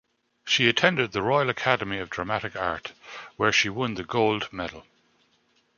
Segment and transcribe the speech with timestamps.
[0.45, 2.93] She attended the Royal Academy of Dramatic Art,
[3.37, 4.87] where she won the Gold Medal.